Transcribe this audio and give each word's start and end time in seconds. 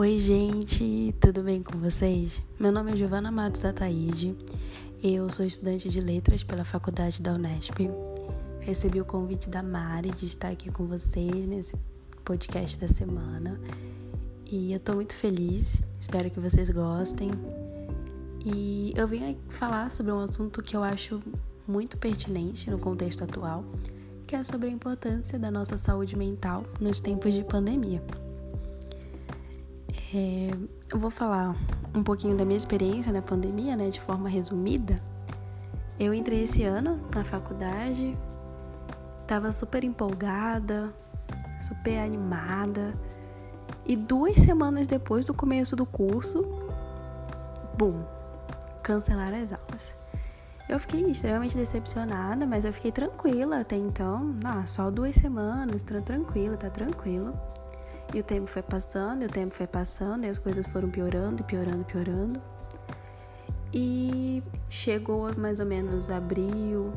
Oi, 0.00 0.18
gente, 0.18 1.14
tudo 1.20 1.42
bem 1.42 1.62
com 1.62 1.78
vocês? 1.78 2.42
Meu 2.58 2.72
nome 2.72 2.92
é 2.92 2.96
Giovana 2.96 3.30
Matos 3.30 3.62
Ataíde, 3.66 4.34
eu 5.02 5.28
sou 5.28 5.44
estudante 5.44 5.90
de 5.90 6.00
letras 6.00 6.42
pela 6.42 6.64
faculdade 6.64 7.20
da 7.20 7.34
Unesp. 7.34 7.76
Recebi 8.60 8.98
o 8.98 9.04
convite 9.04 9.50
da 9.50 9.62
Mari 9.62 10.10
de 10.12 10.24
estar 10.24 10.48
aqui 10.48 10.72
com 10.72 10.86
vocês 10.86 11.44
nesse 11.44 11.76
podcast 12.24 12.80
da 12.80 12.88
semana 12.88 13.60
e 14.46 14.72
eu 14.72 14.80
tô 14.80 14.94
muito 14.94 15.14
feliz, 15.14 15.82
espero 16.00 16.30
que 16.30 16.40
vocês 16.40 16.70
gostem. 16.70 17.30
E 18.42 18.94
eu 18.96 19.06
vim 19.06 19.36
falar 19.50 19.92
sobre 19.92 20.12
um 20.12 20.20
assunto 20.20 20.62
que 20.62 20.74
eu 20.74 20.82
acho 20.82 21.22
muito 21.68 21.98
pertinente 21.98 22.70
no 22.70 22.78
contexto 22.78 23.22
atual, 23.22 23.66
que 24.26 24.34
é 24.34 24.42
sobre 24.44 24.68
a 24.68 24.70
importância 24.70 25.38
da 25.38 25.50
nossa 25.50 25.76
saúde 25.76 26.16
mental 26.16 26.62
nos 26.80 27.00
tempos 27.00 27.34
de 27.34 27.44
pandemia. 27.44 28.02
É, 30.12 30.50
eu 30.92 30.98
vou 30.98 31.10
falar 31.10 31.54
um 31.94 32.02
pouquinho 32.02 32.36
da 32.36 32.44
minha 32.44 32.56
experiência 32.56 33.12
na 33.12 33.22
pandemia, 33.22 33.76
né, 33.76 33.90
de 33.90 34.00
forma 34.00 34.28
resumida. 34.28 35.00
Eu 36.00 36.12
entrei 36.12 36.42
esse 36.42 36.64
ano 36.64 37.00
na 37.14 37.22
faculdade, 37.22 38.18
tava 39.24 39.52
super 39.52 39.84
empolgada, 39.84 40.92
super 41.60 41.98
animada, 41.98 42.92
e 43.86 43.94
duas 43.94 44.34
semanas 44.36 44.88
depois 44.88 45.26
do 45.26 45.34
começo 45.34 45.76
do 45.76 45.86
curso, 45.86 46.44
bum, 47.78 48.04
cancelaram 48.82 49.36
as 49.42 49.52
aulas. 49.52 49.96
Eu 50.68 50.80
fiquei 50.80 51.02
extremamente 51.08 51.56
decepcionada, 51.56 52.46
mas 52.46 52.64
eu 52.64 52.72
fiquei 52.72 52.90
tranquila 52.90 53.60
até 53.60 53.76
então. 53.76 54.34
Ah, 54.44 54.64
só 54.66 54.90
duas 54.90 55.16
semanas, 55.16 55.82
tranquila, 55.82 56.56
tá 56.56 56.70
tranquilo. 56.70 57.32
E 58.12 58.20
o 58.20 58.22
tempo 58.24 58.46
foi 58.46 58.62
passando, 58.62 59.22
e 59.22 59.26
o 59.26 59.28
tempo 59.28 59.54
foi 59.54 59.66
passando, 59.66 60.24
e 60.24 60.28
as 60.28 60.38
coisas 60.38 60.66
foram 60.66 60.90
piorando, 60.90 61.44
piorando, 61.44 61.84
piorando. 61.84 62.42
E 63.72 64.42
chegou 64.68 65.32
mais 65.36 65.60
ou 65.60 65.66
menos 65.66 66.10
abril, 66.10 66.92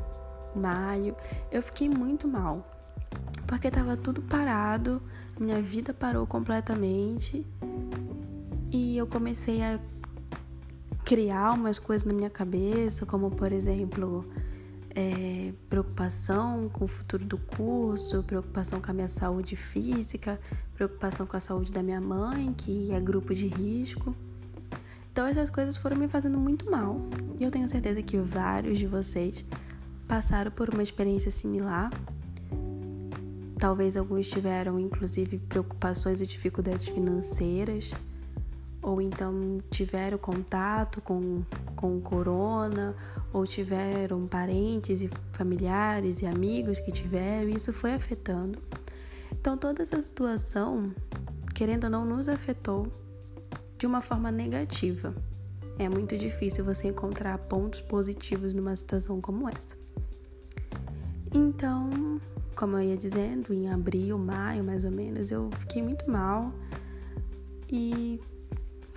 maio, 0.55 1.15
eu 1.51 1.61
fiquei 1.61 1.87
muito 1.87 2.27
mal. 2.27 2.67
Porque 3.45 3.69
tava 3.69 3.95
tudo 3.95 4.21
parado, 4.23 5.01
minha 5.39 5.61
vida 5.61 5.93
parou 5.93 6.25
completamente. 6.25 7.45
E 8.71 8.97
eu 8.97 9.05
comecei 9.05 9.61
a 9.61 9.79
criar 11.05 11.51
umas 11.53 11.77
coisas 11.77 12.05
na 12.05 12.13
minha 12.13 12.29
cabeça, 12.29 13.05
como 13.05 13.29
por 13.29 13.51
exemplo, 13.51 14.25
é, 14.95 15.53
preocupação 15.69 16.69
com 16.69 16.85
o 16.85 16.87
futuro 16.87 17.25
do 17.25 17.37
curso, 17.37 18.23
preocupação 18.23 18.79
com 18.79 18.91
a 18.91 18.93
minha 18.93 19.07
saúde 19.07 19.55
física, 19.55 20.39
preocupação 20.75 21.25
com 21.25 21.35
a 21.35 21.39
saúde 21.39 21.71
da 21.71 21.81
minha 21.81 22.01
mãe, 22.01 22.53
que 22.53 22.91
é 22.91 22.99
grupo 22.99 23.33
de 23.33 23.47
risco. 23.47 24.15
Então 25.11 25.27
essas 25.27 25.49
coisas 25.49 25.77
foram 25.77 25.97
me 25.97 26.07
fazendo 26.07 26.37
muito 26.37 26.69
mal. 26.69 26.97
E 27.39 27.43
eu 27.43 27.51
tenho 27.51 27.67
certeza 27.67 28.01
que 28.01 28.17
vários 28.17 28.79
de 28.79 28.87
vocês 28.87 29.45
passaram 30.07 30.51
por 30.51 30.69
uma 30.69 30.83
experiência 30.83 31.31
similar. 31.31 31.91
Talvez 33.57 33.95
alguns 33.95 34.27
tiveram 34.27 34.79
inclusive 34.79 35.39
preocupações 35.39 36.19
e 36.21 36.27
dificuldades 36.27 36.87
financeiras 36.87 37.93
ou 38.83 39.01
então 39.01 39.59
tiveram 39.71 40.17
contato 40.17 41.01
com, 41.01 41.41
com 41.75 41.97
o 41.97 42.01
corona, 42.01 42.95
ou 43.31 43.47
tiveram 43.47 44.27
parentes 44.27 45.01
e 45.01 45.09
familiares 45.31 46.21
e 46.21 46.25
amigos 46.27 46.79
que 46.79 46.91
tiveram, 46.91 47.49
e 47.49 47.55
isso 47.55 47.71
foi 47.71 47.93
afetando. 47.93 48.59
Então, 49.31 49.57
toda 49.57 49.81
essa 49.81 49.99
situação, 50.01 50.93
querendo 51.55 51.85
ou 51.85 51.89
não, 51.89 52.05
nos 52.05 52.27
afetou 52.27 52.87
de 53.77 53.87
uma 53.87 54.01
forma 54.01 54.31
negativa. 54.31 55.15
É 55.79 55.89
muito 55.89 56.17
difícil 56.17 56.63
você 56.63 56.89
encontrar 56.89 57.37
pontos 57.37 57.81
positivos 57.81 58.53
numa 58.53 58.75
situação 58.75 59.19
como 59.19 59.49
essa. 59.49 59.75
Então, 61.33 62.21
como 62.55 62.77
eu 62.77 62.89
ia 62.89 62.97
dizendo, 62.97 63.53
em 63.53 63.69
abril, 63.69 64.17
maio 64.17 64.63
mais 64.63 64.85
ou 64.85 64.91
menos, 64.91 65.31
eu 65.31 65.49
fiquei 65.59 65.81
muito 65.81 66.09
mal 66.09 66.53
e 67.69 68.21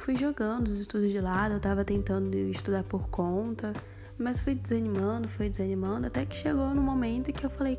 fui 0.07 0.17
jogando 0.17 0.69
os 0.69 0.81
estudos 0.81 1.11
de 1.11 1.21
lado, 1.21 1.55
eu 1.55 1.59
tava 1.59 1.85
tentando 1.85 2.37
estudar 2.37 2.85
por 2.85 3.09
conta, 3.09 3.73
mas 4.17 4.39
fui 4.39 4.55
desanimando, 4.55 5.29
fui 5.29 5.49
desanimando, 5.49 6.07
até 6.07 6.25
que 6.25 6.37
chegou 6.37 6.73
no 6.73 6.81
momento 6.81 7.33
que 7.33 7.45
eu 7.45 7.51
falei, 7.51 7.77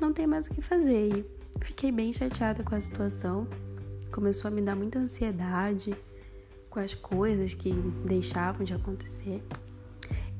não 0.00 0.12
tem 0.12 0.24
mais 0.24 0.46
o 0.46 0.50
que 0.54 0.62
fazer. 0.62 1.08
E 1.18 1.24
fiquei 1.64 1.90
bem 1.90 2.12
chateada 2.12 2.62
com 2.62 2.76
a 2.76 2.80
situação. 2.80 3.48
Começou 4.12 4.52
a 4.52 4.54
me 4.54 4.62
dar 4.62 4.76
muita 4.76 5.00
ansiedade 5.00 5.96
com 6.70 6.78
as 6.78 6.94
coisas 6.94 7.52
que 7.54 7.72
deixavam 8.06 8.62
de 8.64 8.72
acontecer. 8.72 9.42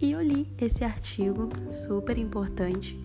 E 0.01 0.13
eu 0.13 0.23
li 0.23 0.55
esse 0.57 0.85
artigo 0.85 1.49
super 1.69 2.17
importante. 2.17 2.97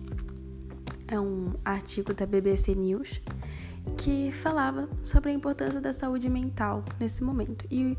É 1.08 1.18
um 1.18 1.52
artigo 1.64 2.14
da 2.14 2.26
BBC 2.26 2.76
News 2.76 3.20
que 3.96 4.32
falava 4.32 4.88
sobre 5.02 5.30
a 5.30 5.32
importância 5.32 5.80
da 5.80 5.92
saúde 5.92 6.28
mental 6.28 6.84
nesse 6.98 7.22
momento 7.22 7.64
e 7.70 7.96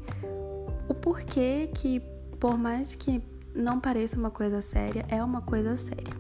o 0.87 0.93
porquê 0.93 1.69
que, 1.73 2.01
por 2.39 2.57
mais 2.57 2.95
que 2.95 3.21
não 3.53 3.79
pareça 3.79 4.17
uma 4.17 4.31
coisa 4.31 4.61
séria, 4.61 5.05
é 5.09 5.23
uma 5.23 5.41
coisa 5.41 5.75
séria. 5.75 6.13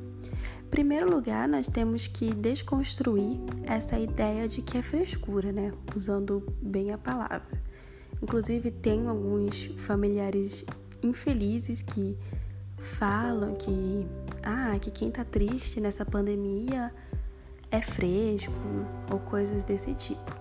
Em 0.63 0.69
primeiro 0.69 1.09
lugar, 1.09 1.47
nós 1.47 1.67
temos 1.67 2.07
que 2.07 2.33
desconstruir 2.33 3.39
essa 3.63 3.97
ideia 3.97 4.47
de 4.47 4.61
que 4.61 4.77
é 4.77 4.81
frescura, 4.81 5.51
né? 5.51 5.73
Usando 5.95 6.45
bem 6.61 6.91
a 6.91 6.97
palavra. 6.97 7.59
Inclusive, 8.21 8.69
tenho 8.69 9.09
alguns 9.09 9.71
familiares 9.77 10.63
infelizes 11.01 11.81
que 11.81 12.17
falam 12.77 13.55
que, 13.55 14.05
ah, 14.43 14.77
que 14.79 14.91
quem 14.91 15.09
tá 15.09 15.23
triste 15.23 15.81
nessa 15.81 16.05
pandemia 16.05 16.93
é 17.71 17.81
fresco 17.81 18.53
ou 19.11 19.19
coisas 19.19 19.63
desse 19.63 19.93
tipo. 19.93 20.35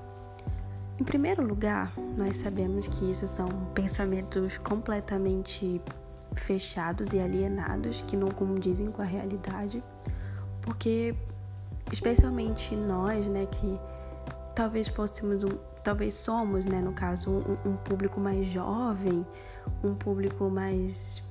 Em 0.98 1.04
primeiro 1.04 1.46
lugar, 1.46 1.92
nós 2.16 2.38
sabemos 2.38 2.88
que 2.88 3.10
isso 3.10 3.26
são 3.26 3.48
pensamentos 3.72 4.58
completamente 4.58 5.80
fechados 6.34 7.12
e 7.12 7.20
alienados 7.20 8.02
que 8.06 8.16
não 8.16 8.28
condizem 8.28 8.86
com 8.86 9.02
a 9.02 9.04
realidade, 9.04 9.82
porque 10.60 11.14
especialmente 11.92 12.74
nós, 12.74 13.28
né, 13.28 13.46
que 13.46 13.78
talvez 14.54 14.88
fôssemos 14.88 15.44
um, 15.44 15.56
talvez 15.84 16.14
somos, 16.14 16.64
né, 16.64 16.80
no 16.80 16.92
caso, 16.92 17.30
um, 17.30 17.70
um 17.70 17.76
público 17.76 18.20
mais 18.20 18.48
jovem, 18.48 19.24
um 19.82 19.94
público 19.94 20.50
mais 20.50 21.22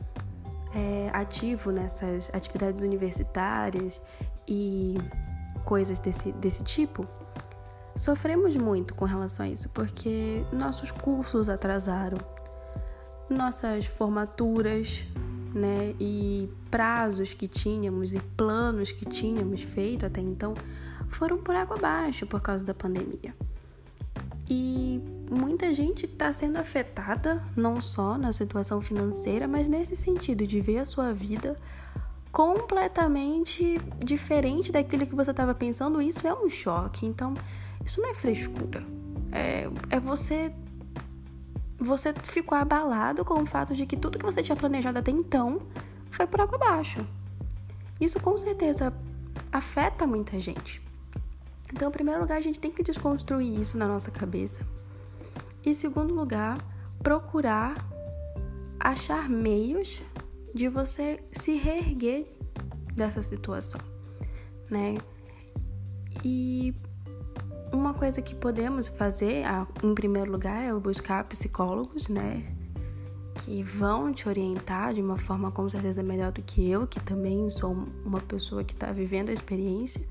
é, 0.73 1.09
ativo 1.13 1.71
nessas 1.71 2.29
atividades 2.33 2.81
universitárias 2.81 4.01
e 4.47 4.95
coisas 5.67 5.99
desse, 5.99 6.31
desse 6.31 6.63
tipo, 6.63 7.05
sofremos 7.93 8.55
muito 8.55 8.95
com 8.95 9.03
relação 9.03 9.45
a 9.45 9.49
isso, 9.49 9.69
porque 9.71 10.45
nossos 10.49 10.91
cursos 10.91 11.49
atrasaram, 11.49 12.17
nossas 13.29 13.85
formaturas, 13.85 15.03
né, 15.53 15.93
e 15.99 16.49
prazos 16.71 17.33
que 17.33 17.49
tínhamos 17.49 18.13
e 18.13 18.19
planos 18.37 18.93
que 18.93 19.05
tínhamos 19.05 19.61
feito 19.61 20.05
até 20.05 20.21
então 20.21 20.53
foram 21.09 21.37
por 21.37 21.53
água 21.53 21.75
abaixo 21.75 22.25
por 22.25 22.41
causa 22.41 22.65
da 22.65 22.73
pandemia. 22.73 23.35
E 24.49 25.01
muita 25.29 25.73
gente 25.73 26.05
está 26.05 26.31
sendo 26.31 26.57
afetada 26.57 27.43
não 27.57 27.81
só 27.81 28.17
na 28.17 28.31
situação 28.31 28.79
financeira, 28.79 29.47
mas 29.49 29.67
nesse 29.67 29.97
sentido 29.97 30.47
de 30.47 30.61
ver 30.61 30.79
a 30.79 30.85
sua 30.85 31.13
vida 31.13 31.57
completamente 32.37 33.79
diferente 33.97 34.71
daquilo 34.71 35.07
que 35.07 35.15
você 35.15 35.31
estava 35.31 35.55
pensando, 35.55 35.99
isso 35.99 36.27
é 36.27 36.31
um 36.31 36.47
choque. 36.47 37.03
Então, 37.03 37.33
isso 37.83 37.99
não 37.99 38.11
é 38.11 38.13
frescura. 38.13 38.85
É, 39.31 39.67
é 39.89 39.99
você. 39.99 40.53
Você 41.79 42.13
ficou 42.13 42.55
abalado 42.55 43.25
com 43.25 43.41
o 43.41 43.45
fato 43.47 43.73
de 43.73 43.87
que 43.87 43.97
tudo 43.97 44.19
que 44.19 44.25
você 44.25 44.43
tinha 44.43 44.55
planejado 44.55 44.99
até 44.99 45.09
então 45.09 45.63
foi 46.11 46.27
por 46.27 46.39
água 46.39 46.57
abaixo. 46.57 47.03
Isso 47.99 48.19
com 48.19 48.37
certeza 48.37 48.93
afeta 49.51 50.05
muita 50.05 50.39
gente. 50.39 50.79
Então, 51.73 51.89
em 51.89 51.91
primeiro 51.91 52.21
lugar, 52.21 52.37
a 52.37 52.41
gente 52.41 52.59
tem 52.59 52.69
que 52.69 52.83
desconstruir 52.83 53.59
isso 53.59 53.79
na 53.79 53.87
nossa 53.87 54.11
cabeça. 54.11 54.61
E, 55.65 55.71
em 55.71 55.75
segundo 55.75 56.13
lugar, 56.13 56.59
procurar 57.01 57.83
achar 58.79 59.27
meios 59.27 60.03
de 60.53 60.67
você 60.67 61.19
se 61.31 61.55
reerguer 61.55 62.36
dessa 62.97 63.21
situação, 63.21 63.79
né? 64.69 64.97
E 66.25 66.75
uma 67.71 67.93
coisa 67.93 68.21
que 68.21 68.33
podemos 68.33 68.87
fazer, 68.87 69.43
em 69.83 69.93
primeiro 69.93 70.31
lugar, 70.31 70.63
é 70.63 70.73
buscar 70.73 71.23
psicólogos, 71.25 72.07
né? 72.07 72.43
Que 73.35 73.61
vão 73.61 74.11
te 74.11 74.27
orientar 74.27 74.95
de 74.95 75.01
uma 75.01 75.17
forma 75.17 75.51
com 75.51 75.69
certeza 75.69 76.01
melhor 76.01 76.31
do 76.31 76.41
que 76.41 76.69
eu, 76.69 76.87
que 76.87 76.99
também 76.99 77.49
sou 77.51 77.71
uma 78.03 78.19
pessoa 78.19 78.63
que 78.63 78.73
está 78.73 78.91
vivendo 78.91 79.29
a 79.29 79.33
experiência. 79.33 80.01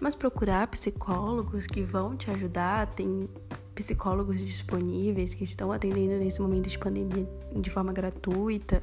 Mas 0.00 0.14
procurar 0.14 0.66
psicólogos 0.68 1.66
que 1.66 1.82
vão 1.82 2.16
te 2.16 2.30
ajudar, 2.30 2.86
tem 2.94 3.28
psicólogos 3.74 4.38
disponíveis 4.38 5.34
que 5.34 5.44
estão 5.44 5.70
atendendo 5.70 6.18
nesse 6.18 6.40
momento 6.40 6.70
de 6.70 6.78
pandemia 6.78 7.28
de 7.54 7.70
forma 7.70 7.92
gratuita. 7.92 8.82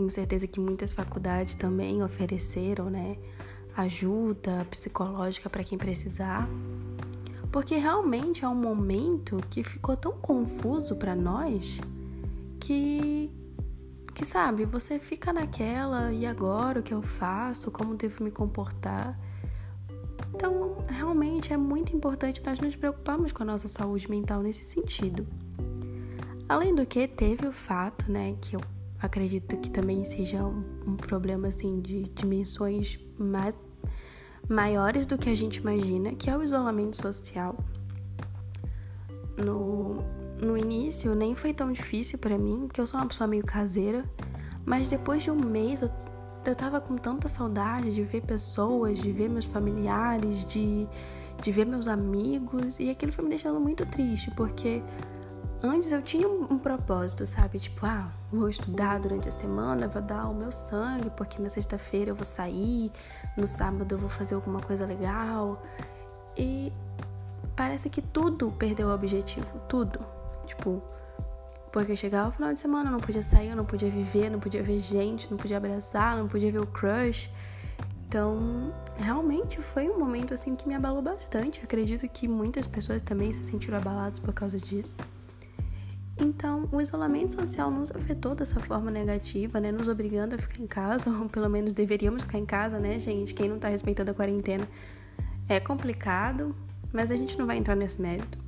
Tenho 0.00 0.10
certeza 0.10 0.46
que 0.46 0.58
muitas 0.58 0.94
faculdades 0.94 1.54
também 1.54 2.02
ofereceram, 2.02 2.88
né, 2.88 3.18
ajuda 3.76 4.66
psicológica 4.70 5.50
para 5.50 5.62
quem 5.62 5.76
precisar. 5.76 6.48
Porque 7.52 7.76
realmente 7.76 8.42
é 8.42 8.48
um 8.48 8.54
momento 8.54 9.38
que 9.50 9.62
ficou 9.62 9.94
tão 9.98 10.12
confuso 10.12 10.96
para 10.96 11.14
nós 11.14 11.82
que 12.58 13.30
que 14.14 14.24
sabe, 14.24 14.64
você 14.64 14.98
fica 14.98 15.34
naquela 15.34 16.10
e 16.10 16.24
agora 16.24 16.80
o 16.80 16.82
que 16.82 16.94
eu 16.94 17.02
faço, 17.02 17.70
como 17.70 17.94
devo 17.94 18.24
me 18.24 18.30
comportar. 18.30 19.20
Então, 20.34 20.82
realmente 20.88 21.52
é 21.52 21.58
muito 21.58 21.94
importante 21.94 22.42
nós 22.42 22.58
nos 22.58 22.74
preocuparmos 22.74 23.32
com 23.32 23.42
a 23.42 23.46
nossa 23.46 23.68
saúde 23.68 24.10
mental 24.10 24.40
nesse 24.42 24.64
sentido. 24.64 25.26
Além 26.48 26.74
do 26.74 26.86
que, 26.86 27.06
teve 27.06 27.46
o 27.46 27.52
fato, 27.52 28.10
né, 28.10 28.34
que 28.40 28.56
eu 28.56 28.60
acredito 29.00 29.56
que 29.56 29.70
também 29.70 30.04
seja 30.04 30.44
um, 30.44 30.64
um 30.86 30.96
problema 30.96 31.48
assim 31.48 31.80
de 31.80 32.04
dimensões 32.14 32.98
mais, 33.18 33.54
maiores 34.48 35.06
do 35.06 35.16
que 35.16 35.30
a 35.30 35.34
gente 35.34 35.56
imagina, 35.56 36.12
que 36.14 36.28
é 36.28 36.36
o 36.36 36.42
isolamento 36.42 36.96
social. 36.96 37.56
No, 39.38 40.02
no 40.42 40.56
início 40.56 41.14
nem 41.14 41.34
foi 41.34 41.54
tão 41.54 41.72
difícil 41.72 42.18
para 42.18 42.36
mim, 42.36 42.64
porque 42.66 42.80
eu 42.80 42.86
sou 42.86 43.00
uma 43.00 43.06
pessoa 43.06 43.26
meio 43.26 43.44
caseira, 43.44 44.04
mas 44.64 44.88
depois 44.88 45.22
de 45.22 45.30
um 45.30 45.36
mês 45.36 45.80
eu, 45.80 45.90
eu 46.44 46.54
tava 46.54 46.80
com 46.80 46.96
tanta 46.96 47.26
saudade 47.28 47.94
de 47.94 48.02
ver 48.02 48.22
pessoas, 48.22 48.98
de 48.98 49.10
ver 49.12 49.30
meus 49.30 49.46
familiares, 49.46 50.44
de, 50.46 50.86
de 51.42 51.52
ver 51.52 51.64
meus 51.64 51.88
amigos, 51.88 52.78
e 52.78 52.90
aquilo 52.90 53.12
foi 53.12 53.24
me 53.24 53.30
deixando 53.30 53.58
muito 53.58 53.86
triste, 53.86 54.30
porque 54.32 54.82
antes 55.62 55.92
eu 55.92 56.02
tinha 56.02 56.28
um, 56.28 56.44
um 56.50 56.58
propósito, 56.58 57.26
sabe? 57.26 57.58
Tipo, 57.58 57.86
ah, 57.86 58.10
vou 58.32 58.48
estudar 58.48 58.98
durante 58.98 59.28
a 59.28 59.32
semana, 59.32 59.88
vou 59.88 60.02
dar 60.02 60.28
o 60.28 60.34
meu 60.34 60.50
sangue, 60.52 61.10
porque 61.10 61.40
na 61.40 61.48
sexta-feira 61.48 62.10
eu 62.10 62.14
vou 62.14 62.24
sair, 62.24 62.90
no 63.36 63.46
sábado 63.46 63.94
eu 63.94 63.98
vou 63.98 64.08
fazer 64.08 64.34
alguma 64.34 64.60
coisa 64.60 64.86
legal. 64.86 65.62
E 66.36 66.72
parece 67.56 67.90
que 67.90 68.00
tudo 68.00 68.50
perdeu 68.52 68.88
o 68.88 68.94
objetivo, 68.94 69.46
tudo. 69.68 70.00
Tipo, 70.46 70.82
porque 71.72 71.94
chegava 71.94 72.28
o 72.28 72.32
final 72.32 72.52
de 72.52 72.58
semana, 72.58 72.88
eu 72.88 72.92
não 72.92 73.00
podia 73.00 73.22
sair, 73.22 73.50
eu 73.50 73.56
não 73.56 73.64
podia 73.64 73.90
viver, 73.90 74.30
não 74.30 74.40
podia 74.40 74.62
ver 74.62 74.80
gente, 74.80 75.30
não 75.30 75.36
podia 75.36 75.56
abraçar, 75.56 76.16
não 76.16 76.26
podia 76.26 76.50
ver 76.50 76.58
o 76.60 76.66
crush. 76.66 77.30
Então, 78.08 78.74
realmente 78.96 79.62
foi 79.62 79.88
um 79.88 79.96
momento 79.96 80.34
assim 80.34 80.56
que 80.56 80.66
me 80.66 80.74
abalou 80.74 81.00
bastante. 81.00 81.60
Acredito 81.62 82.08
que 82.08 82.26
muitas 82.26 82.66
pessoas 82.66 83.02
também 83.02 83.32
se 83.32 83.44
sentiram 83.44 83.78
abaladas 83.78 84.18
por 84.18 84.34
causa 84.34 84.58
disso. 84.58 84.98
Então, 86.20 86.68
o 86.70 86.82
isolamento 86.82 87.32
social 87.32 87.70
nos 87.70 87.90
afetou 87.90 88.34
dessa 88.34 88.60
forma 88.60 88.90
negativa, 88.90 89.58
né? 89.58 89.72
Nos 89.72 89.88
obrigando 89.88 90.34
a 90.34 90.38
ficar 90.38 90.62
em 90.62 90.66
casa, 90.66 91.08
ou 91.18 91.30
pelo 91.30 91.48
menos 91.48 91.72
deveríamos 91.72 92.22
ficar 92.22 92.38
em 92.38 92.44
casa, 92.44 92.78
né, 92.78 92.98
gente? 92.98 93.32
Quem 93.32 93.48
não 93.48 93.58
tá 93.58 93.68
respeitando 93.68 94.10
a 94.10 94.14
quarentena 94.14 94.68
é 95.48 95.58
complicado, 95.58 96.54
mas 96.92 97.10
a 97.10 97.16
gente 97.16 97.38
não 97.38 97.46
vai 97.46 97.56
entrar 97.56 97.74
nesse 97.74 98.00
mérito. 98.00 98.38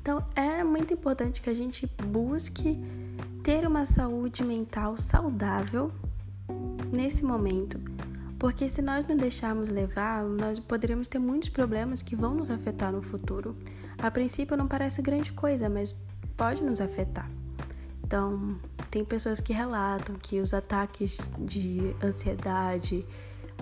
Então 0.00 0.24
é 0.34 0.64
muito 0.64 0.94
importante 0.94 1.42
que 1.42 1.50
a 1.50 1.54
gente 1.54 1.86
busque 2.06 2.80
ter 3.42 3.66
uma 3.66 3.84
saúde 3.84 4.42
mental 4.42 4.96
saudável 4.96 5.92
nesse 6.90 7.22
momento, 7.22 7.78
porque 8.38 8.66
se 8.68 8.80
nós 8.80 9.06
não 9.06 9.14
deixarmos 9.14 9.68
levar, 9.68 10.24
nós 10.24 10.58
poderíamos 10.58 11.06
ter 11.06 11.18
muitos 11.18 11.50
problemas 11.50 12.00
que 12.00 12.16
vão 12.16 12.34
nos 12.34 12.50
afetar 12.50 12.90
no 12.90 13.02
futuro. 13.02 13.54
A 13.98 14.10
princípio 14.10 14.56
não 14.56 14.66
parece 14.66 15.02
grande 15.02 15.32
coisa, 15.32 15.68
mas 15.68 15.94
pode 16.40 16.62
nos 16.62 16.80
afetar. 16.80 17.30
Então, 18.02 18.58
tem 18.90 19.04
pessoas 19.04 19.40
que 19.40 19.52
relatam 19.52 20.16
que 20.16 20.40
os 20.40 20.54
ataques 20.54 21.18
de 21.38 21.94
ansiedade 22.02 23.06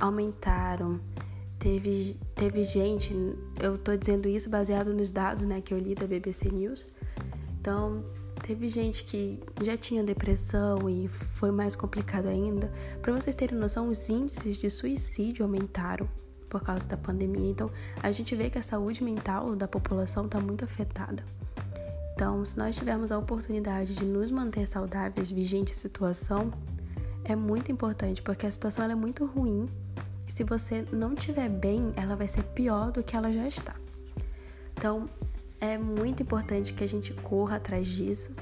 aumentaram, 0.01 1.01
Teve, 1.59 2.17
teve 2.37 2.63
gente, 2.63 3.13
eu 3.61 3.77
tô 3.77 3.97
dizendo 3.97 4.29
isso 4.29 4.49
baseado 4.49 4.95
nos 4.95 5.11
dados 5.11 5.43
né, 5.43 5.61
que 5.61 5.75
eu 5.75 5.79
li 5.79 5.93
da 5.93 6.07
BBC 6.07 6.49
News. 6.51 6.87
Então, 7.61 8.05
teve 8.47 8.69
gente 8.69 9.03
que 9.03 9.41
já 9.61 9.77
tinha 9.77 10.05
depressão 10.05 10.89
e 10.89 11.09
foi 11.09 11.51
mais 11.51 11.75
complicado 11.75 12.29
ainda. 12.29 12.73
Para 13.03 13.13
vocês 13.13 13.35
terem 13.35 13.59
noção, 13.59 13.89
os 13.89 14.09
índices 14.09 14.57
de 14.57 14.71
suicídio 14.71 15.45
aumentaram 15.45 16.09
por 16.49 16.63
causa 16.63 16.87
da 16.87 16.97
pandemia. 16.97 17.51
Então, 17.51 17.73
a 18.01 18.13
gente 18.13 18.37
vê 18.37 18.49
que 18.49 18.59
a 18.59 18.63
saúde 18.63 19.03
mental 19.03 19.57
da 19.57 19.67
população 19.67 20.27
está 20.27 20.41
muito 20.41 20.65
afetada. 20.65 21.25
Então, 22.19 22.44
se 22.44 22.59
nós 22.59 22.75
tivermos 22.75 23.12
a 23.12 23.17
oportunidade 23.17 23.94
de 23.94 24.05
nos 24.05 24.29
manter 24.29 24.67
saudáveis 24.67 25.31
vigente 25.31 25.70
a 25.70 25.76
situação, 25.76 26.53
é 27.23 27.37
muito 27.37 27.70
importante, 27.70 28.20
porque 28.20 28.44
a 28.44 28.50
situação 28.50 28.91
é 28.91 28.94
muito 28.97 29.25
ruim 29.25 29.69
e 30.26 30.32
se 30.32 30.43
você 30.43 30.85
não 30.91 31.15
estiver 31.15 31.49
bem, 31.49 31.93
ela 31.94 32.17
vai 32.17 32.26
ser 32.26 32.43
pior 32.43 32.91
do 32.91 33.05
que 33.05 33.15
ela 33.15 33.32
já 33.32 33.47
está. 33.47 33.76
Então, 34.76 35.06
é 35.61 35.79
muito 35.79 36.20
importante 36.20 36.75
que 36.75 36.82
a 36.82 36.88
gente 36.88 37.15
corra 37.15 37.55
atrás 37.55 37.87
disso, 37.87 38.35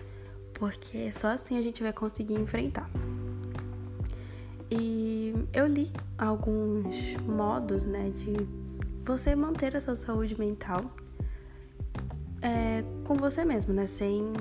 porque 0.54 1.12
só 1.12 1.28
assim 1.28 1.58
a 1.58 1.60
gente 1.60 1.82
vai 1.82 1.92
conseguir 1.92 2.40
enfrentar. 2.40 2.88
E 4.70 5.34
eu 5.52 5.66
li 5.66 5.92
alguns 6.16 7.14
modos, 7.26 7.84
né, 7.84 8.08
de 8.08 8.36
você 9.04 9.36
manter 9.36 9.76
a 9.76 9.82
sua 9.82 9.96
saúde 9.96 10.34
mental 10.40 10.80
é, 12.42 12.84
com 13.04 13.14
você 13.14 13.44
mesmo, 13.44 13.72
né, 13.72 13.86
sem 13.86 14.32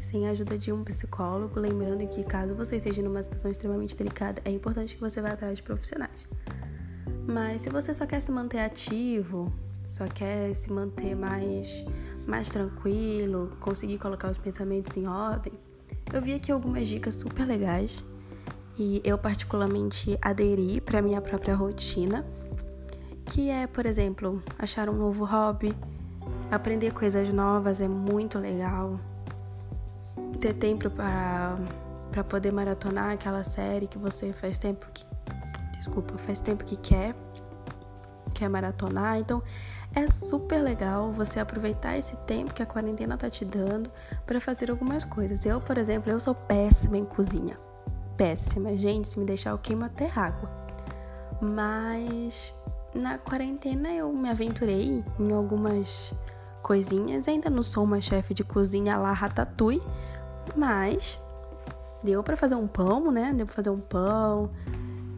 sem 0.00 0.26
a 0.26 0.30
ajuda 0.30 0.56
de 0.56 0.72
um 0.72 0.82
psicólogo, 0.84 1.58
lembrando 1.60 2.06
que 2.06 2.24
caso 2.24 2.54
você 2.54 2.76
esteja 2.76 3.02
numa 3.02 3.22
situação 3.22 3.50
extremamente 3.50 3.96
delicada, 3.96 4.40
é 4.44 4.50
importante 4.50 4.94
que 4.94 5.00
você 5.00 5.20
vá 5.20 5.32
atrás 5.32 5.56
de 5.56 5.62
profissionais. 5.62 6.26
Mas 7.26 7.62
se 7.62 7.68
você 7.68 7.92
só 7.92 8.06
quer 8.06 8.20
se 8.20 8.32
manter 8.32 8.60
ativo, 8.60 9.52
só 9.86 10.06
quer 10.06 10.54
se 10.54 10.72
manter 10.72 11.14
mais, 11.14 11.84
mais 12.26 12.48
tranquilo, 12.48 13.52
conseguir 13.60 13.98
colocar 13.98 14.30
os 14.30 14.38
pensamentos 14.38 14.96
em 14.96 15.06
ordem, 15.06 15.52
eu 16.12 16.22
vi 16.22 16.32
aqui 16.32 16.50
algumas 16.50 16.86
dicas 16.86 17.16
super 17.16 17.44
legais. 17.46 18.02
E 18.78 19.02
eu 19.04 19.18
particularmente 19.18 20.16
aderi 20.22 20.80
para 20.80 21.02
minha 21.02 21.20
própria 21.20 21.54
rotina, 21.54 22.24
que 23.26 23.50
é, 23.50 23.66
por 23.66 23.84
exemplo, 23.84 24.40
achar 24.56 24.88
um 24.88 24.92
novo 24.92 25.24
hobby, 25.24 25.74
aprender 26.50 26.92
coisas 26.92 27.28
novas 27.32 27.80
é 27.80 27.88
muito 27.88 28.38
legal, 28.38 28.98
ter 30.40 30.54
tempo 30.54 30.90
para 30.90 31.56
para 32.10 32.24
poder 32.24 32.50
maratonar 32.50 33.10
aquela 33.10 33.44
série 33.44 33.86
que 33.86 33.98
você 33.98 34.32
faz 34.32 34.58
tempo 34.58 34.86
que 34.94 35.04
desculpa, 35.76 36.16
faz 36.16 36.40
tempo 36.40 36.64
que 36.64 36.76
quer, 36.76 37.14
quer 38.34 38.48
maratonar, 38.48 39.18
então 39.18 39.42
é 39.94 40.08
super 40.10 40.60
legal 40.60 41.12
você 41.12 41.40
aproveitar 41.40 41.96
esse 41.96 42.16
tempo 42.18 42.52
que 42.52 42.62
a 42.62 42.66
quarentena 42.66 43.16
tá 43.16 43.30
te 43.30 43.44
dando 43.44 43.90
para 44.26 44.40
fazer 44.40 44.70
algumas 44.70 45.04
coisas. 45.04 45.44
Eu, 45.46 45.60
por 45.60 45.78
exemplo, 45.78 46.10
eu 46.10 46.20
sou 46.20 46.34
péssima 46.34 46.98
em 46.98 47.04
cozinha. 47.04 47.58
Péssima, 48.16 48.76
gente, 48.76 49.08
se 49.08 49.18
me 49.18 49.24
deixar 49.24 49.50
eu 49.50 49.58
queimo 49.58 49.84
até 49.84 50.10
água. 50.14 50.50
Mas 51.40 52.52
na 52.94 53.16
quarentena 53.16 53.92
eu 53.92 54.12
me 54.12 54.28
aventurei 54.28 55.04
em 55.18 55.32
algumas 55.32 56.12
coisinhas. 56.62 57.28
Ainda 57.28 57.50
não 57.50 57.62
sou 57.62 57.84
uma 57.84 58.00
chefe 58.00 58.34
de 58.34 58.44
cozinha 58.44 58.96
lá 58.96 59.12
ratatouille, 59.12 59.82
mas 60.56 61.18
deu 62.02 62.22
para 62.22 62.36
fazer 62.36 62.54
um 62.54 62.66
pão, 62.66 63.10
né? 63.10 63.32
Deu 63.34 63.46
para 63.46 63.54
fazer 63.54 63.70
um 63.70 63.80
pão, 63.80 64.50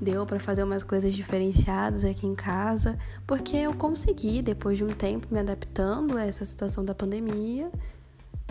deu 0.00 0.25
para 0.25 0.40
fazer 0.40 0.62
umas 0.62 0.82
coisas 0.82 1.14
diferenciadas 1.14 2.04
aqui 2.04 2.26
em 2.26 2.35
casa, 2.35 2.99
porque 3.26 3.56
eu 3.56 3.75
consegui, 3.75 4.40
depois 4.40 4.78
de 4.78 4.85
um 4.85 4.88
tempo 4.88 5.28
me 5.30 5.38
adaptando 5.38 6.16
a 6.16 6.25
essa 6.25 6.44
situação 6.44 6.85
da 6.85 6.94
pandemia, 6.94 7.70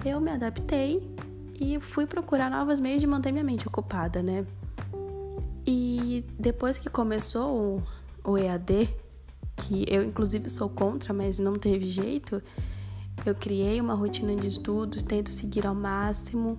eu 0.05 0.21
me 0.21 0.31
adaptei 0.31 1.15
e 1.59 1.79
fui 1.79 2.05
procurar 2.05 2.49
novos 2.49 2.79
meios 2.79 3.01
de 3.01 3.07
manter 3.07 3.31
minha 3.31 3.43
mente 3.43 3.67
ocupada, 3.67 4.21
né? 4.21 4.45
E 5.65 6.23
depois 6.39 6.77
que 6.77 6.89
começou 6.89 7.83
o 8.23 8.37
EAD, 8.37 8.89
que 9.57 9.85
eu 9.87 10.03
inclusive 10.03 10.49
sou 10.49 10.69
contra, 10.69 11.13
mas 11.13 11.37
não 11.37 11.53
teve 11.55 11.85
jeito, 11.85 12.41
eu 13.25 13.35
criei 13.35 13.79
uma 13.81 13.93
rotina 13.93 14.35
de 14.35 14.47
estudos, 14.47 15.03
tento 15.03 15.29
seguir 15.29 15.65
ao 15.65 15.75
máximo 15.75 16.57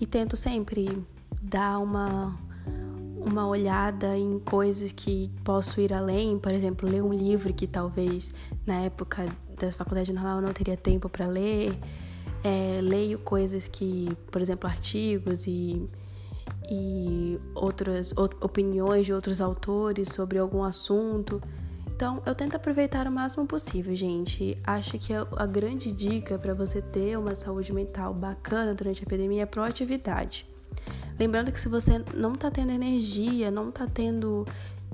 e 0.00 0.06
tento 0.06 0.36
sempre 0.36 1.04
dar 1.42 1.78
uma 1.78 2.36
uma 3.28 3.46
olhada 3.46 4.16
em 4.16 4.38
coisas 4.38 4.92
que 4.92 5.30
posso 5.44 5.80
ir 5.80 5.92
além, 5.92 6.38
por 6.38 6.52
exemplo, 6.52 6.88
ler 6.88 7.02
um 7.02 7.12
livro 7.12 7.52
que 7.52 7.66
talvez 7.66 8.32
na 8.66 8.76
época 8.80 9.28
da 9.58 9.70
faculdade 9.72 10.12
normal 10.12 10.36
eu 10.36 10.42
não 10.42 10.52
teria 10.52 10.76
tempo 10.76 11.08
para 11.08 11.26
ler. 11.26 11.78
É, 12.44 12.78
leio 12.80 13.18
coisas 13.18 13.66
que, 13.66 14.08
por 14.30 14.40
exemplo, 14.40 14.68
artigos 14.68 15.46
e, 15.48 15.88
e 16.70 17.38
outras 17.54 18.14
opiniões 18.16 19.06
de 19.06 19.12
outros 19.12 19.40
autores 19.40 20.08
sobre 20.08 20.38
algum 20.38 20.62
assunto. 20.62 21.42
Então, 21.98 22.22
eu 22.24 22.32
tento 22.32 22.54
aproveitar 22.54 23.08
o 23.08 23.10
máximo 23.10 23.44
possível, 23.44 23.92
gente. 23.96 24.56
Acho 24.62 24.96
que 25.00 25.12
a 25.12 25.46
grande 25.46 25.90
dica 25.90 26.38
para 26.38 26.54
você 26.54 26.80
ter 26.80 27.18
uma 27.18 27.34
saúde 27.34 27.72
mental 27.72 28.14
bacana 28.14 28.72
durante 28.72 29.00
a 29.00 29.02
epidemia 29.02 29.42
é 29.42 29.46
proatividade. 29.46 30.46
Lembrando 31.18 31.50
que 31.50 31.58
se 31.58 31.68
você 31.68 32.00
não 32.14 32.36
tá 32.36 32.52
tendo 32.52 32.70
energia, 32.70 33.50
não 33.50 33.72
tá 33.72 33.88
tendo 33.92 34.46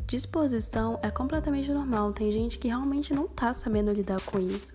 disposição, 0.06 0.98
é 1.02 1.10
completamente 1.10 1.70
normal. 1.70 2.10
Tem 2.14 2.32
gente 2.32 2.58
que 2.58 2.68
realmente 2.68 3.12
não 3.12 3.28
tá 3.28 3.52
sabendo 3.52 3.92
lidar 3.92 4.22
com 4.22 4.38
isso. 4.38 4.72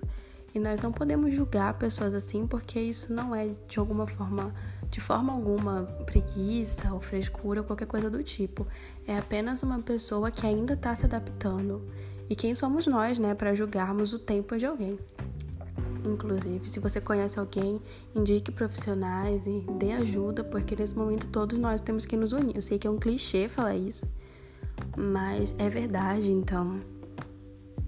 E 0.53 0.59
nós 0.59 0.79
não 0.81 0.91
podemos 0.91 1.33
julgar 1.33 1.79
pessoas 1.79 2.13
assim, 2.13 2.45
porque 2.45 2.79
isso 2.79 3.12
não 3.12 3.33
é 3.33 3.50
de 3.67 3.79
alguma 3.79 4.05
forma, 4.05 4.53
de 4.91 5.01
forma 5.01 5.33
alguma, 5.33 5.81
preguiça 6.05 6.93
ou 6.93 7.00
frescura 7.00 7.62
ou 7.62 7.65
qualquer 7.65 7.88
coisa 7.88 8.07
do 8.07 8.21
tipo. 8.21 8.67
É 9.07 9.17
apenas 9.17 9.63
uma 9.63 9.79
pessoa 9.79 10.29
que 10.29 10.45
ainda 10.45 10.75
está 10.75 10.93
se 10.93 11.05
adaptando. 11.05 11.81
E 12.29 12.36
quem 12.36 12.53
somos 12.53 12.86
nós, 12.86 13.17
né, 13.17 13.33
para 13.33 13.55
julgarmos 13.55 14.13
o 14.13 14.19
tempo 14.19 14.55
de 14.57 14.65
alguém? 14.65 15.00
Inclusive, 16.05 16.69
se 16.69 16.79
você 16.79 17.01
conhece 17.01 17.39
alguém, 17.39 17.81
indique 18.15 18.51
profissionais 18.51 19.45
e 19.48 19.65
dê 19.77 19.91
ajuda, 19.93 20.43
porque 20.43 20.75
nesse 20.75 20.95
momento 20.95 21.27
todos 21.27 21.57
nós 21.57 21.81
temos 21.81 22.05
que 22.05 22.15
nos 22.15 22.31
unir. 22.31 22.55
Eu 22.55 22.62
sei 22.62 22.77
que 22.77 22.88
é 22.88 22.89
um 22.89 22.98
clichê 22.98 23.50
falar 23.50 23.75
isso, 23.75 24.07
mas 24.95 25.55
é 25.57 25.69
verdade, 25.69 26.31
então 26.31 26.79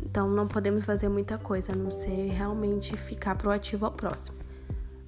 então 0.04 0.30
não 0.30 0.46
podemos 0.46 0.84
fazer 0.84 1.08
muita 1.08 1.38
coisa, 1.38 1.72
a 1.72 1.76
não 1.76 1.90
ser 1.90 2.32
realmente 2.32 2.98
ficar 2.98 3.36
proativo 3.36 3.86
ao 3.86 3.92
próximo. 3.92 4.38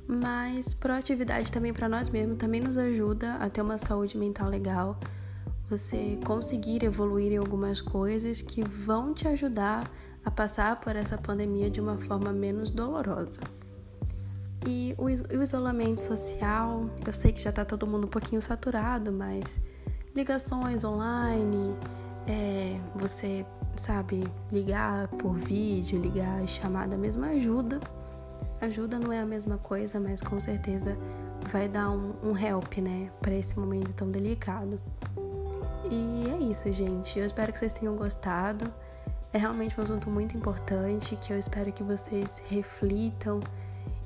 Mas 0.07 0.73
proatividade 0.73 1.51
também 1.51 1.73
para 1.73 1.89
nós 1.89 2.09
mesmos 2.09 2.37
também 2.37 2.61
nos 2.61 2.77
ajuda 2.77 3.35
a 3.35 3.49
ter 3.49 3.61
uma 3.61 3.77
saúde 3.77 4.17
mental 4.17 4.49
legal, 4.49 4.97
você 5.77 6.19
conseguir 6.23 6.83
evoluir 6.83 7.31
em 7.31 7.37
algumas 7.37 7.81
coisas 7.81 8.43
que 8.43 8.63
vão 8.63 9.11
te 9.11 9.27
ajudar 9.27 9.89
a 10.23 10.29
passar 10.29 10.79
por 10.79 10.95
essa 10.95 11.17
pandemia 11.17 11.67
de 11.67 11.81
uma 11.81 11.97
forma 11.97 12.31
menos 12.31 12.69
dolorosa. 12.69 13.41
E 14.67 14.95
o 14.99 15.09
isolamento 15.09 15.99
social, 15.99 16.87
eu 17.05 17.11
sei 17.11 17.31
que 17.31 17.41
já 17.41 17.49
está 17.49 17.65
todo 17.65 17.87
mundo 17.87 18.05
um 18.05 18.09
pouquinho 18.09 18.41
saturado, 18.41 19.11
mas 19.11 19.59
ligações 20.15 20.83
online, 20.83 21.75
é, 22.27 22.79
você 22.95 23.43
sabe, 23.75 24.23
ligar 24.51 25.07
por 25.07 25.35
vídeo, 25.35 25.99
ligar 25.99 26.47
chamada 26.47 26.95
mesmo 26.95 27.25
ajuda. 27.25 27.81
Ajuda 28.61 28.99
não 28.99 29.11
é 29.11 29.19
a 29.19 29.25
mesma 29.25 29.57
coisa, 29.57 29.99
mas 29.99 30.21
com 30.21 30.39
certeza 30.39 30.95
vai 31.51 31.67
dar 31.67 31.89
um, 31.89 32.13
um 32.23 32.37
help, 32.37 32.77
né, 32.77 33.11
para 33.19 33.33
esse 33.33 33.59
momento 33.59 33.93
tão 33.93 34.09
delicado. 34.09 34.79
E 35.93 36.29
é 36.29 36.37
isso, 36.49 36.71
gente. 36.73 37.19
Eu 37.19 37.25
espero 37.25 37.51
que 37.51 37.59
vocês 37.59 37.73
tenham 37.73 37.95
gostado. 37.95 38.73
É 39.31 39.37
realmente 39.37 39.79
um 39.79 39.83
assunto 39.83 40.09
muito 40.09 40.35
importante 40.35 41.15
que 41.15 41.31
eu 41.31 41.37
espero 41.37 41.71
que 41.71 41.83
vocês 41.83 42.41
reflitam 42.47 43.39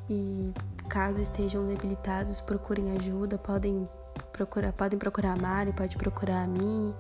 e 0.10 0.54
caso 0.88 1.22
estejam 1.22 1.66
debilitados, 1.68 2.40
procurem 2.40 2.92
ajuda, 2.98 3.38
podem 3.38 3.88
procurar, 4.32 4.72
podem 4.72 4.98
procurar 4.98 5.34
a 5.34 5.42
Mari, 5.42 5.74
pode 5.74 5.98
procurar 5.98 6.44
a 6.44 6.48
mim, 6.48 6.96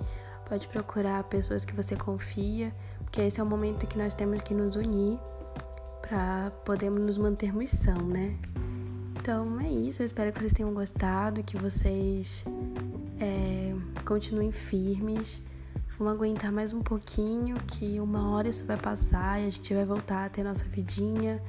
Pode 0.48 0.66
procurar 0.70 1.26
pessoas 1.26 1.66
que 1.66 1.76
você 1.76 1.94
confia, 1.98 2.74
porque 3.00 3.20
esse 3.20 3.38
é 3.38 3.44
o 3.44 3.46
momento 3.46 3.86
que 3.86 3.98
nós 3.98 4.14
temos 4.14 4.42
que 4.42 4.54
nos 4.54 4.78
unir 4.78 5.20
para 6.02 6.52
podermos 6.64 7.02
nos 7.02 7.18
mantermos 7.18 7.70
são, 7.70 7.98
né? 7.98 8.34
Então 9.20 9.60
é 9.60 9.68
isso, 9.68 10.02
eu 10.02 10.06
espero 10.06 10.32
que 10.32 10.40
vocês 10.40 10.54
tenham 10.54 10.74
gostado, 10.74 11.44
que 11.44 11.58
vocês 11.58 12.46
continuem 14.08 14.52
firmes. 14.52 15.44
Vamos 15.98 16.14
aguentar 16.14 16.52
mais 16.52 16.72
um 16.72 16.82
pouquinho, 16.82 17.58
que 17.68 18.00
uma 18.00 18.32
hora 18.32 18.48
isso 18.48 18.66
vai 18.66 18.78
passar 18.78 19.42
e 19.42 19.48
a 19.48 19.50
gente 19.50 19.74
vai 19.74 19.84
voltar 19.84 20.26
a 20.26 20.30
ter 20.30 20.44
nossa 20.44 20.64
vidinha, 20.64 21.44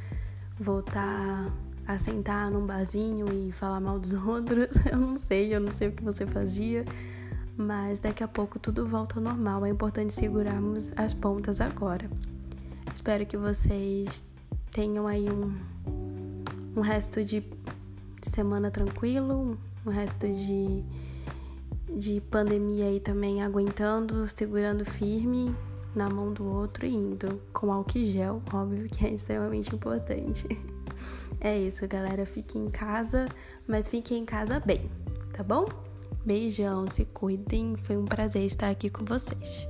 voltar 0.58 1.52
a 1.86 1.98
sentar 1.98 2.50
num 2.50 2.66
barzinho 2.66 3.26
e 3.32 3.52
falar 3.52 3.78
mal 3.80 3.98
dos 4.00 4.12
outros. 4.26 4.76
Eu 4.90 4.98
não 4.98 5.16
sei, 5.16 5.54
eu 5.54 5.60
não 5.60 5.70
sei 5.70 5.88
o 5.88 5.92
que 5.92 6.02
você 6.02 6.26
fazia 6.26 6.84
mas 7.58 7.98
daqui 7.98 8.22
a 8.22 8.28
pouco 8.28 8.56
tudo 8.56 8.86
volta 8.86 9.18
ao 9.18 9.22
normal. 9.22 9.66
É 9.66 9.68
importante 9.68 10.14
segurarmos 10.14 10.92
as 10.96 11.12
pontas 11.12 11.60
agora. 11.60 12.08
Espero 12.94 13.26
que 13.26 13.36
vocês 13.36 14.24
tenham 14.70 15.08
aí 15.08 15.28
um, 15.28 15.52
um 16.76 16.80
resto 16.80 17.24
de 17.24 17.42
semana 18.22 18.70
tranquilo, 18.70 19.58
um 19.84 19.90
resto 19.90 20.28
de, 20.28 20.84
de 21.98 22.20
pandemia 22.20 22.86
aí 22.86 23.00
também 23.00 23.42
aguentando, 23.42 24.24
segurando 24.28 24.84
firme 24.84 25.52
na 25.94 26.08
mão 26.08 26.32
do 26.32 26.46
outro 26.46 26.86
e 26.86 26.94
indo 26.94 27.40
com 27.52 27.72
álcool 27.72 28.04
gel, 28.04 28.40
óbvio 28.52 28.88
que 28.88 29.04
é 29.04 29.10
extremamente 29.10 29.74
importante. 29.74 30.46
É 31.40 31.56
isso, 31.56 31.86
galera. 31.86 32.26
Fiquem 32.26 32.64
em 32.64 32.68
casa, 32.68 33.28
mas 33.64 33.88
fiquem 33.88 34.18
em 34.18 34.24
casa 34.24 34.58
bem, 34.58 34.90
tá 35.32 35.44
bom? 35.44 35.66
Beijão, 36.24 36.88
se 36.88 37.04
cuidem. 37.04 37.76
Foi 37.76 37.96
um 37.96 38.04
prazer 38.04 38.42
estar 38.42 38.68
aqui 38.68 38.90
com 38.90 39.04
vocês. 39.04 39.68